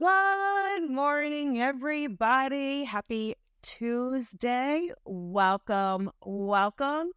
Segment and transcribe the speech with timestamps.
[0.00, 2.84] Good morning, everybody.
[2.84, 4.88] Happy Tuesday.
[5.04, 7.10] Welcome, welcome.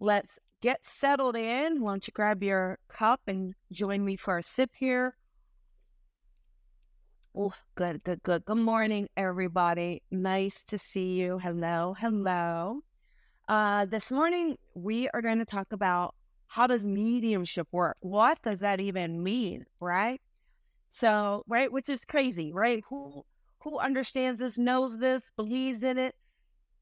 [0.00, 1.80] Let's get settled in.
[1.80, 5.16] Why don't you grab your cup and join me for a sip here?
[7.36, 8.44] Oh, good, good, good.
[8.44, 10.02] Good morning, everybody.
[10.10, 11.38] Nice to see you.
[11.38, 12.80] Hello, hello.
[13.46, 16.16] Uh, this morning, we are going to talk about
[16.48, 17.96] how does mediumship work?
[18.00, 20.20] What does that even mean, right?
[20.96, 22.84] So, right, which is crazy, right?
[22.88, 23.24] Who
[23.58, 26.14] who understands this, knows this, believes in it?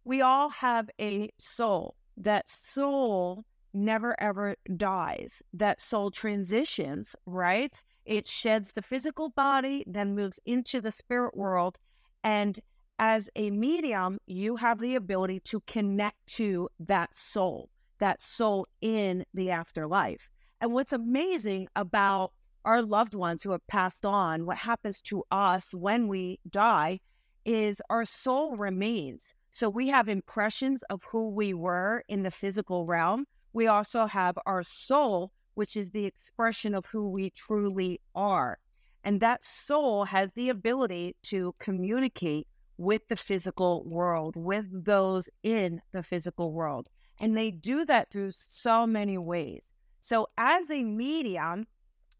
[0.05, 1.97] We all have a soul.
[2.19, 5.43] That soul never ever dies.
[5.55, 7.83] That soul transitions, right?
[8.05, 11.79] It sheds the physical body, then moves into the spirit world.
[12.23, 12.61] And
[12.99, 19.25] as a medium, you have the ability to connect to that soul, that soul in
[19.33, 20.29] the afterlife.
[20.61, 22.33] And what's amazing about
[22.65, 27.01] our loved ones who have passed on, what happens to us when we die
[27.45, 29.35] is our soul remains.
[29.51, 33.27] So we have impressions of who we were in the physical realm.
[33.53, 38.59] We also have our soul, which is the expression of who we truly are.
[39.05, 42.47] And that soul has the ability to communicate
[42.79, 46.89] with the physical world, with those in the physical world.
[47.21, 49.63] And they do that through so many ways.
[50.01, 51.67] So, as a medium,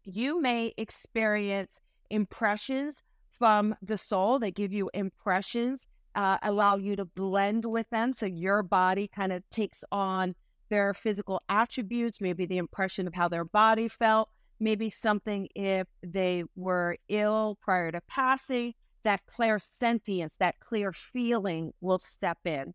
[0.05, 4.39] you may experience impressions from the soul.
[4.39, 8.13] They give you impressions, uh, allow you to blend with them.
[8.13, 10.35] So your body kind of takes on
[10.69, 16.43] their physical attributes, maybe the impression of how their body felt, maybe something if they
[16.55, 22.73] were ill prior to passing, that clairsentience, that clear feeling will step in.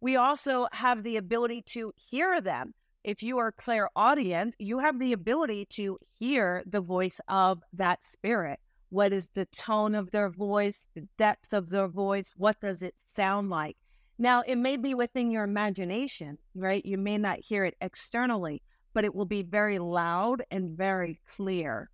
[0.00, 2.74] We also have the ability to hear them
[3.08, 8.60] if you are clairaudient, you have the ability to hear the voice of that spirit.
[8.90, 12.34] What is the tone of their voice, the depth of their voice?
[12.36, 13.78] What does it sound like?
[14.18, 16.84] Now, it may be within your imagination, right?
[16.84, 18.60] You may not hear it externally,
[18.92, 21.88] but it will be very loud and very clear.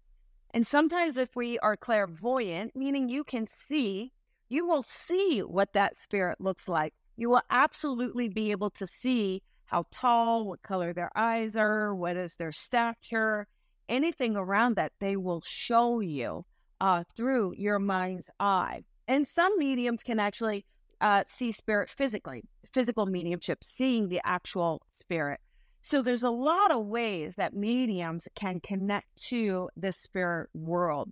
[0.51, 4.11] And sometimes, if we are clairvoyant, meaning you can see,
[4.49, 6.93] you will see what that spirit looks like.
[7.17, 9.43] You will absolutely be able to see
[9.75, 13.49] how tall, what color their eyes are, what is their stature,
[13.89, 16.45] anything around that, they will show you
[16.81, 18.85] uh, through your mind's eye.
[19.09, 20.65] And some mediums can actually
[21.01, 25.41] uh, see spirit physically, physical mediumship, seeing the actual spirit.
[25.83, 31.11] So there's a lot of ways that mediums can connect to the spirit world.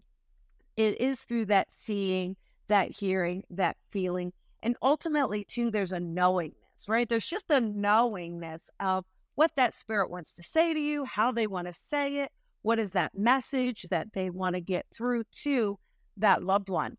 [0.77, 2.37] It is through that seeing,
[2.69, 4.33] that hearing, that feeling.
[4.63, 6.53] And ultimately, too, there's a knowing
[6.89, 7.09] right?
[7.09, 9.05] There's just a knowingness of
[9.35, 12.31] what that spirit wants to say to you, how they want to say it,
[12.63, 15.79] what is that message that they want to get through to
[16.17, 16.97] that loved one.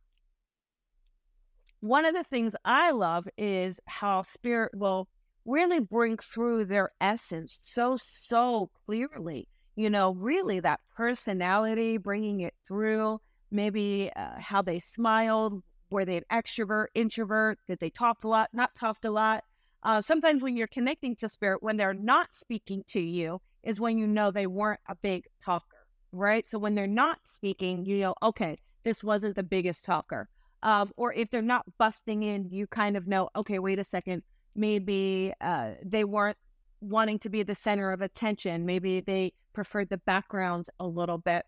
[1.79, 5.07] One of the things I love is how spirit will
[5.45, 9.47] really bring through their essence so, so clearly.
[9.75, 13.19] You know, really that personality, bringing it through,
[13.51, 18.49] maybe uh, how they smiled, were they an extrovert, introvert, did they talk a lot,
[18.53, 19.43] not talked a lot,
[19.83, 23.97] uh, sometimes when you're connecting to spirit, when they're not speaking to you, is when
[23.97, 26.45] you know they weren't a big talker, right?
[26.47, 30.29] So when they're not speaking, you know, okay, this wasn't the biggest talker.
[30.63, 34.23] Um, or if they're not busting in, you kind of know, okay, wait a second,
[34.55, 36.37] maybe uh, they weren't
[36.79, 38.65] wanting to be the center of attention.
[38.65, 41.45] Maybe they preferred the background a little bit.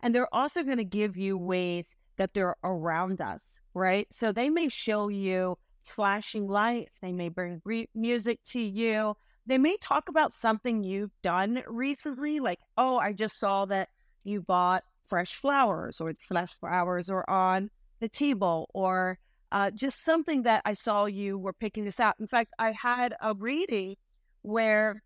[0.00, 4.06] And they're also going to give you ways that they're around us, right?
[4.10, 6.98] So they may show you flashing lights.
[7.00, 9.16] They may bring re- music to you.
[9.46, 13.90] They may talk about something you've done recently, like, oh, I just saw that
[14.24, 19.18] you bought fresh flowers, or fresh flowers are on the table, or
[19.52, 22.16] uh, just something that I saw you were picking this out.
[22.18, 23.96] In fact, I had a reading
[24.42, 25.02] where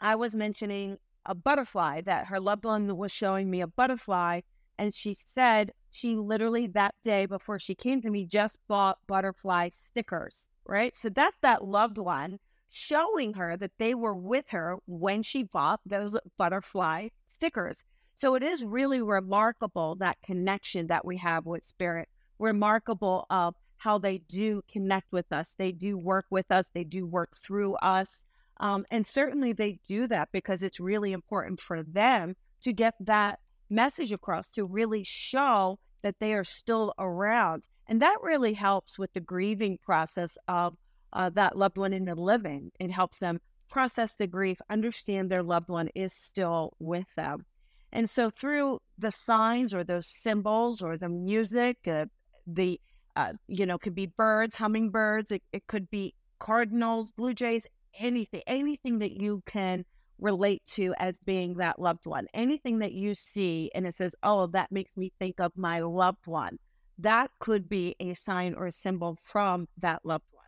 [0.00, 4.40] I was mentioning a butterfly that her loved one was showing me a butterfly,
[4.78, 9.68] and she said she literally that day before she came to me just bought butterfly
[9.70, 10.96] stickers, right?
[10.96, 15.78] So that's that loved one showing her that they were with her when she bought
[15.86, 17.84] those butterfly stickers.
[18.16, 22.08] So it is really remarkable that connection that we have with spirit,
[22.40, 25.54] remarkable of how they do connect with us.
[25.56, 28.24] They do work with us, they do work through us.
[28.58, 33.38] Um, and certainly they do that because it's really important for them to get that
[33.74, 37.66] message across to really show that they are still around.
[37.86, 40.76] And that really helps with the grieving process of
[41.12, 42.70] uh, that loved one in the living.
[42.78, 43.40] It helps them
[43.70, 47.44] process the grief, understand their loved one is still with them.
[47.92, 52.06] And so through the signs or those symbols or the music, uh,
[52.46, 52.80] the
[53.16, 57.66] uh, you know, could be birds, hummingbirds, it, it could be cardinals, blue jays,
[57.98, 59.84] anything, anything that you can
[60.24, 62.26] relate to as being that loved one.
[62.32, 66.26] Anything that you see and it says, oh, that makes me think of my loved
[66.26, 66.58] one.
[66.98, 70.46] That could be a sign or a symbol from that loved one.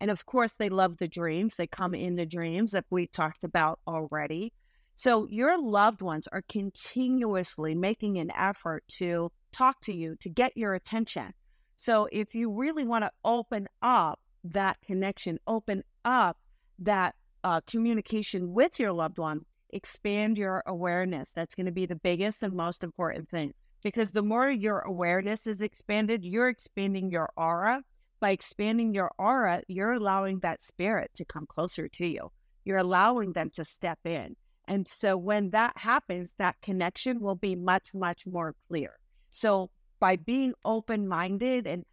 [0.00, 1.54] And of course, they love the dreams.
[1.54, 4.52] They come in the dreams that we talked about already.
[4.96, 10.56] So your loved ones are continuously making an effort to talk to you, to get
[10.56, 11.32] your attention.
[11.76, 16.38] So if you really want to open up that connection, open up
[16.80, 17.14] that
[17.44, 21.32] uh, communication with your loved one, expand your awareness.
[21.32, 25.46] That's going to be the biggest and most important thing because the more your awareness
[25.46, 27.82] is expanded, you're expanding your aura.
[28.20, 32.30] By expanding your aura, you're allowing that spirit to come closer to you.
[32.64, 34.36] You're allowing them to step in.
[34.68, 39.00] And so when that happens, that connection will be much, much more clear.
[39.32, 41.84] So by being open minded and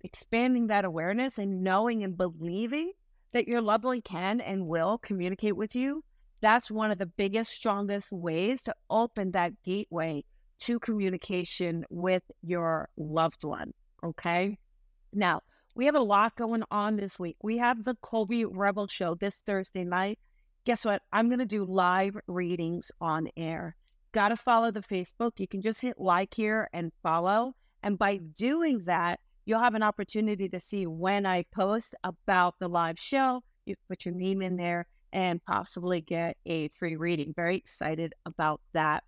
[0.00, 2.92] expanding that awareness and knowing and believing
[3.34, 6.02] that your loved one can and will communicate with you,
[6.40, 10.24] that's one of the biggest, strongest ways to open that gateway
[10.60, 13.74] to communication with your loved one.
[14.02, 14.56] Okay.
[15.12, 15.42] Now,
[15.74, 17.36] we have a lot going on this week.
[17.42, 20.18] We have the Colby Rebel Show this Thursday night.
[20.64, 21.02] Guess what?
[21.12, 23.76] I'm going to do live readings on air.
[24.12, 25.32] Got to follow the Facebook.
[25.38, 27.56] You can just hit like here and follow.
[27.82, 32.68] And by doing that, you'll have an opportunity to see when I post about the
[32.68, 33.42] live show.
[33.66, 37.32] You put your name in there and possibly get a free reading.
[37.34, 39.04] Very excited about that.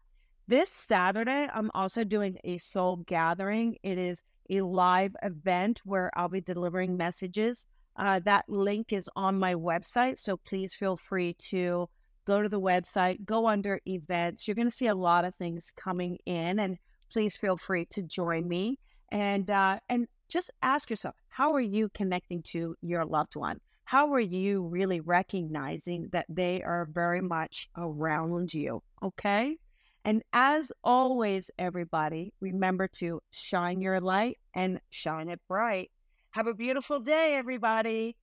[0.49, 3.77] This Saturday, I'm also doing a soul gathering.
[3.83, 7.67] It is a live event where I'll be delivering messages.
[7.97, 10.19] Uh, that link is on my website.
[10.19, 11.89] So please feel free to
[12.27, 14.47] go to the website, go under events.
[14.47, 16.79] You're going to see a lot of things coming in, and
[17.11, 18.79] please feel free to join me.
[19.11, 23.61] And uh, and just ask yourself, how are you connecting to your loved one?
[23.85, 28.83] How are you really recognizing that they are very much around you?
[29.03, 29.57] Okay.
[30.05, 35.91] And as always, everybody, remember to shine your light and shine it bright.
[36.31, 38.17] Have a beautiful day, everybody.